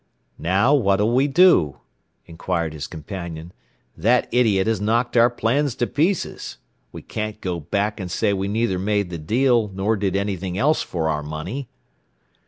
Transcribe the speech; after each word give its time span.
"Now 0.39 0.73
what'll 0.73 1.13
we 1.13 1.27
do?" 1.27 1.77
inquired 2.25 2.73
his 2.73 2.87
companion. 2.87 3.53
"That 3.95 4.27
idiot 4.31 4.65
has 4.65 4.81
knocked 4.81 5.15
our 5.15 5.29
plans 5.29 5.75
to 5.75 5.85
pieces. 5.85 6.57
We 6.91 7.03
can't 7.03 7.39
go 7.39 7.59
back 7.59 7.99
and 7.99 8.09
say 8.09 8.33
we 8.33 8.47
neither 8.47 8.79
made 8.79 9.11
the 9.11 9.19
deal, 9.19 9.67
nor 9.67 9.95
did 9.95 10.15
anything 10.15 10.57
else 10.57 10.81
for 10.81 11.07
our 11.07 11.21
money." 11.21 11.69